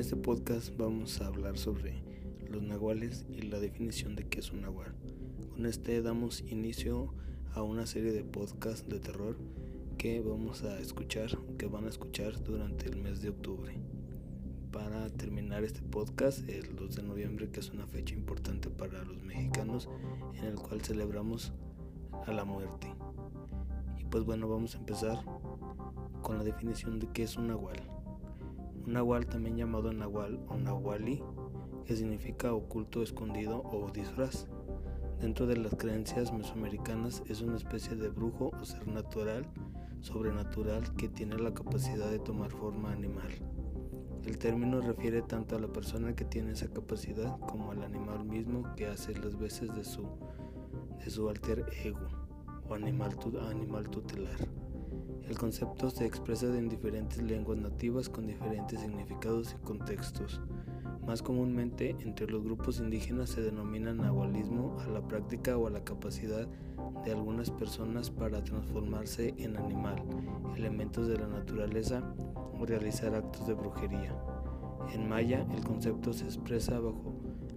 [0.00, 2.02] este podcast vamos a hablar sobre
[2.48, 4.94] los nahuales y la definición de qué es un nahual.
[5.52, 7.12] Con este damos inicio
[7.52, 9.36] a una serie de podcasts de terror
[9.98, 13.74] que vamos a escuchar, que van a escuchar durante el mes de octubre.
[14.72, 19.22] Para terminar este podcast, el 2 de noviembre, que es una fecha importante para los
[19.22, 19.90] mexicanos,
[20.32, 21.52] en el cual celebramos
[22.26, 22.86] a la muerte.
[23.98, 25.22] Y pues bueno, vamos a empezar
[26.22, 27.99] con la definición de qué es un nahual.
[28.90, 31.22] Nahual, también llamado nahual o nahuali,
[31.84, 34.48] que significa oculto, escondido o disfraz.
[35.20, 39.46] Dentro de las creencias mesoamericanas es una especie de brujo o ser natural,
[40.00, 43.30] sobrenatural, que tiene la capacidad de tomar forma animal.
[44.26, 48.74] El término refiere tanto a la persona que tiene esa capacidad como al animal mismo
[48.74, 52.08] que hace las veces de su, alter ego
[52.68, 53.16] o animal
[53.88, 54.59] tutelar.
[55.28, 60.40] El concepto se expresa en diferentes lenguas nativas con diferentes significados y contextos.
[61.06, 65.82] Más comúnmente entre los grupos indígenas se denomina nahualismo a la práctica o a la
[65.82, 66.46] capacidad
[67.04, 70.02] de algunas personas para transformarse en animal,
[70.56, 72.02] elementos de la naturaleza
[72.58, 74.14] o realizar actos de brujería.
[74.92, 77.14] En maya el concepto se expresa bajo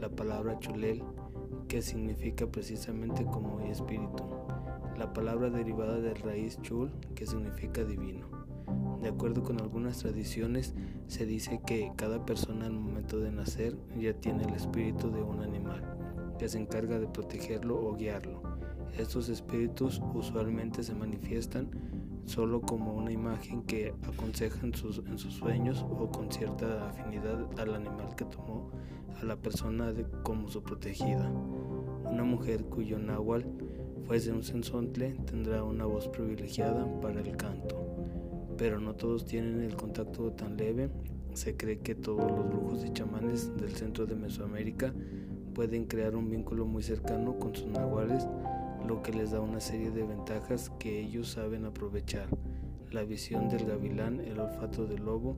[0.00, 1.02] la palabra chulel,
[1.68, 4.24] que significa precisamente como espíritu
[4.98, 8.26] la palabra derivada del raíz chul, que significa divino.
[9.02, 10.74] De acuerdo con algunas tradiciones,
[11.06, 15.42] se dice que cada persona al momento de nacer ya tiene el espíritu de un
[15.42, 15.82] animal,
[16.38, 18.42] que se encarga de protegerlo o guiarlo.
[18.98, 21.68] Estos espíritus usualmente se manifiestan
[22.24, 27.46] solo como una imagen que aconseja en sus, en sus sueños o con cierta afinidad
[27.60, 28.70] al animal que tomó
[29.20, 31.30] a la persona como su protegida.
[32.04, 33.65] Una mujer cuyo náhuatl
[34.04, 37.76] fuese un sensontle, tendrá una voz privilegiada para el canto.
[38.56, 40.90] Pero no todos tienen el contacto tan leve.
[41.34, 44.94] Se cree que todos los brujos y chamanes del centro de Mesoamérica
[45.54, 48.26] pueden crear un vínculo muy cercano con sus nahuales,
[48.86, 52.28] lo que les da una serie de ventajas que ellos saben aprovechar.
[52.90, 55.36] La visión del gavilán, el olfato del lobo,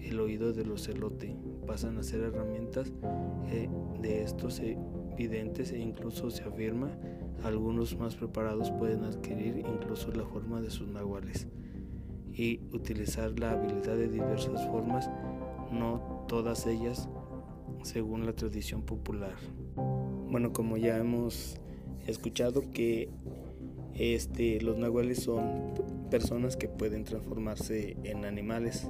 [0.00, 1.36] el oído del ocelote
[1.66, 2.92] pasan a ser herramientas
[3.50, 3.68] eh,
[4.00, 4.60] de estos
[5.16, 6.90] videntes e incluso se afirma
[7.44, 11.46] algunos más preparados pueden adquirir incluso la forma de sus nahuales
[12.32, 15.10] y utilizar la habilidad de diversas formas,
[15.72, 17.08] no todas ellas
[17.82, 19.34] según la tradición popular.
[20.30, 21.56] Bueno, como ya hemos
[22.06, 23.10] escuchado que
[23.94, 25.74] este, los nahuales son
[26.10, 28.88] personas que pueden transformarse en animales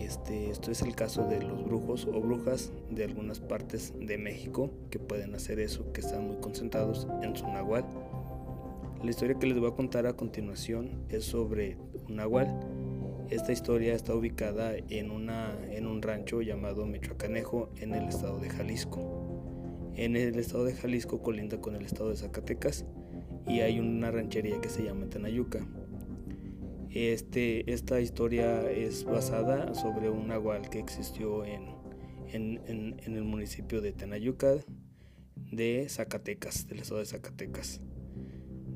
[0.00, 4.70] este, esto es el caso de los brujos o brujas de algunas partes de México
[4.90, 7.84] que pueden hacer eso, que están muy concentrados en su nahual.
[9.02, 11.76] La historia que les voy a contar a continuación es sobre
[12.08, 12.48] un nahual.
[13.30, 18.50] Esta historia está ubicada en, una, en un rancho llamado Michoacanejo en el estado de
[18.50, 19.92] Jalisco.
[19.94, 22.84] En el estado de Jalisco colinda con el estado de Zacatecas
[23.46, 25.66] y hay una ranchería que se llama Tenayuca.
[26.90, 31.78] Este, esta historia es basada sobre un nahual que existió en,
[32.32, 34.56] el municipio de Tenayuca
[35.50, 37.80] de Zacatecas, del estado de Zacatecas.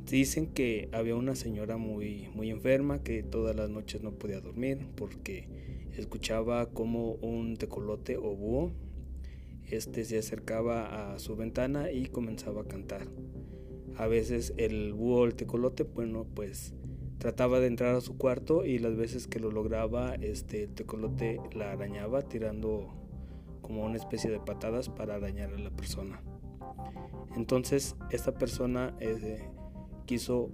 [0.07, 4.87] Dicen que había una señora muy, muy enferma que todas las noches no podía dormir
[4.97, 5.49] porque
[5.97, 8.73] escuchaba como un tecolote o búho
[9.71, 13.07] este se acercaba a su ventana y comenzaba a cantar.
[13.97, 16.75] A veces el búho o el tecolote, bueno, pues
[17.25, 21.41] trataba de entrar a su cuarto y las veces que lo lograba, este, el tecolote
[21.55, 22.93] la arañaba tirando
[23.63, 26.21] como una especie de patadas para arañar a la persona.
[27.35, 29.43] Entonces esta persona eh,
[30.05, 30.51] quiso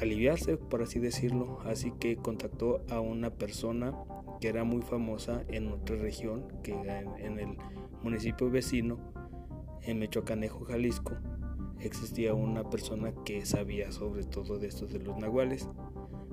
[0.00, 3.94] aliviarse, por así decirlo, así que contactó a una persona
[4.40, 7.56] que era muy famosa en otra región, que en, en el
[8.02, 8.98] municipio vecino,
[9.82, 11.12] en Mechoacanejo, Jalisco,
[11.78, 15.68] existía una persona que sabía sobre todo de estos de los nahuales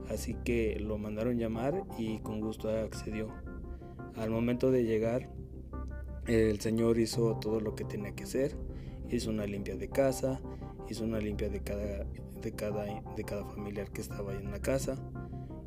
[0.09, 3.27] así que lo mandaron llamar y con gusto accedió.
[4.15, 5.29] Al momento de llegar,
[6.27, 8.57] el señor hizo todo lo que tenía que hacer,
[9.09, 10.41] hizo una limpia de casa,
[10.89, 12.05] hizo una limpia de cada,
[12.41, 12.85] de cada,
[13.15, 14.97] de cada familiar que estaba en la casa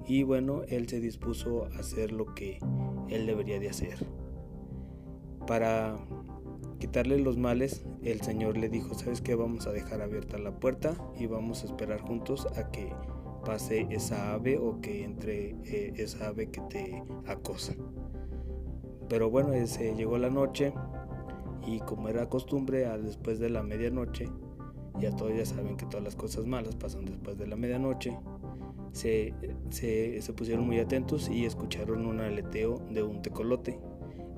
[0.09, 2.59] y bueno, él se dispuso a hacer lo que
[3.11, 4.07] él debería de hacer.
[5.47, 5.99] Para
[6.79, 9.35] quitarle los males, el Señor le dijo, ¿sabes qué?
[9.35, 12.91] Vamos a dejar abierta la puerta y vamos a esperar juntos a que
[13.49, 17.73] pase esa ave o que entre eh, esa ave que te acosa.
[19.09, 20.75] Pero bueno, se llegó la noche
[21.67, 24.29] y como era costumbre, después de la medianoche,
[25.01, 28.19] ya todos ya saben que todas las cosas malas pasan después de la medianoche,
[28.93, 29.33] se,
[29.71, 33.81] se, se pusieron muy atentos y escucharon un aleteo de un tecolote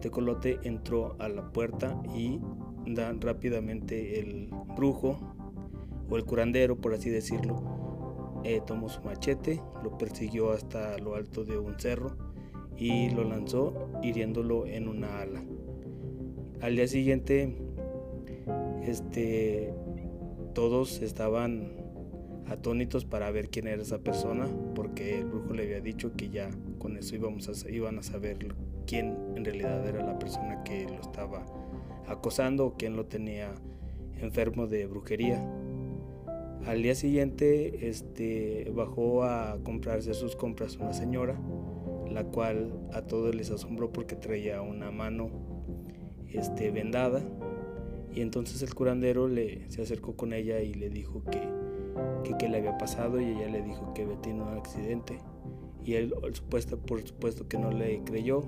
[0.01, 2.41] Tecolote entró a la puerta y
[2.87, 5.19] da rápidamente el brujo
[6.09, 7.80] o el curandero, por así decirlo,
[8.45, 12.17] eh, tomó su machete, lo persiguió hasta lo alto de un cerro
[12.77, 15.43] y lo lanzó hiriéndolo en una ala.
[16.61, 17.57] Al día siguiente,
[18.83, 19.75] este,
[20.55, 21.81] todos estaban
[22.47, 26.51] atónitos para ver quién era esa persona, porque el brujo le había dicho que ya
[26.79, 28.55] con eso íbamos a, iban a saber
[28.87, 31.47] quién en realidad era la persona que lo estaba
[32.09, 33.55] acosando o quién lo tenía
[34.21, 35.41] enfermo de brujería.
[36.67, 41.41] Al día siguiente este, bajó a comprarse sus compras una señora,
[42.11, 45.31] la cual a todos les asombró porque traía una mano
[46.29, 47.23] este, vendada.
[48.15, 51.41] Y entonces el curandero le, se acercó con ella y le dijo que,
[52.37, 55.19] que, le había pasado y ella le dijo que había tenido un accidente.
[55.83, 58.43] Y él supuesto, por supuesto que no le creyó.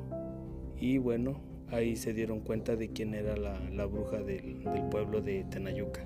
[0.78, 5.44] Y bueno, ahí se dieron cuenta de quién era la, bruja del, del pueblo de
[5.44, 6.04] Tenayuca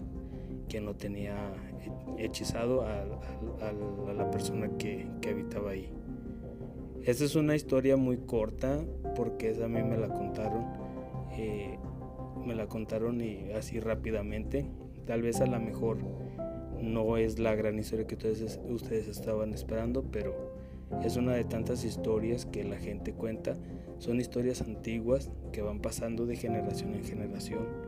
[0.68, 1.36] quien lo tenía
[2.18, 3.04] hechizado a,
[4.12, 5.90] la persona que, habitaba ahí.
[7.04, 8.80] Esta es una historia muy corta
[9.14, 10.64] porque esa a mí me la contaron,
[11.32, 11.78] eh,
[12.44, 14.66] me la contaron y así rápidamente.
[15.06, 15.98] Tal vez a lo mejor
[16.82, 20.34] no es la gran historia que ustedes, ustedes estaban esperando, pero
[21.04, 23.56] es una de tantas historias que la gente cuenta.
[23.98, 27.85] Son historias antiguas que van pasando de generación en generación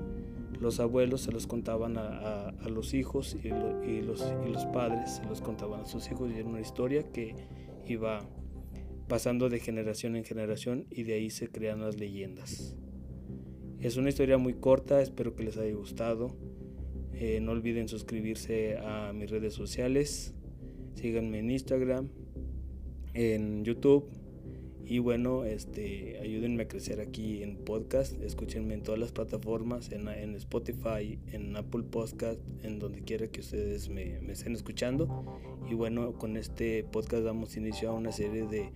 [0.61, 5.87] los abuelos se los contaban a, los hijos y, los, padres se los contaban a
[5.87, 7.35] sus hijos y era una historia que
[7.87, 8.29] iba
[9.09, 12.77] pasando de generación en generación y de ahí se crean las leyendas.
[13.81, 16.37] Es una historia muy corta, espero que les haya gustado.
[17.15, 20.35] Eh, no olviden suscribirse a mis redes sociales.
[20.95, 22.09] Síganme en Instagram,
[23.15, 24.11] en YouTube
[24.89, 30.09] y bueno, este, ayúdenme a crecer aquí en podcast, escúchenme en todas las plataformas, en,
[30.09, 35.39] en Spotify, en Apple Podcast, en donde quiera que ustedes me, estén escuchando.
[35.69, 38.73] Y bueno, con este podcast damos inicio a una serie de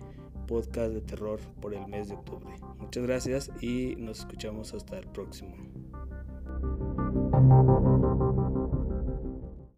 [0.47, 2.53] podcast de terror por el mes de octubre.
[2.77, 5.55] Muchas gracias y nos escuchamos hasta el próximo.